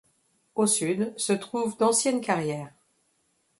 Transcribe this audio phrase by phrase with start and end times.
[0.55, 2.73] Au sud se trouve d'anciennes carrières.